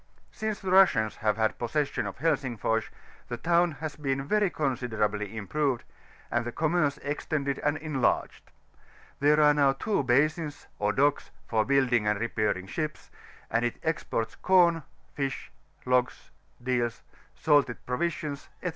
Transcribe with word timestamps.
Since 0.31 0.61
the 0.61 0.71
Russians 0.71 1.17
have 1.17 1.37
had 1.37 1.59
possession 1.59 2.07
of 2.07 2.17
Helsingfors, 2.17 2.85
the 3.27 3.37
town 3.37 3.73
has 3.73 3.95
been 3.95 4.23
very 4.25 4.49
considerably 4.49 5.37
improved, 5.37 5.83
and 6.31 6.43
the 6.43 6.51
commerce 6.51 6.97
extended 7.03 7.59
and 7.59 7.77
enlarged: 7.77 8.49
there 9.19 9.39
are 9.39 9.53
now 9.53 9.73
two 9.73 10.01
basins, 10.01 10.65
or 10.79 10.91
docks, 10.91 11.29
for 11.47 11.63
biiilding 11.67 12.07
and 12.09 12.19
repairing 12.19 12.65
ships; 12.65 13.11
and 13.51 13.63
it 13.63 13.77
exports 13.83 14.35
com, 14.41 14.81
fish, 15.13 15.51
logs, 15.85 16.31
deals, 16.63 17.03
salted 17.35 17.85
provisions, 17.85 18.49
&c. 18.63 18.69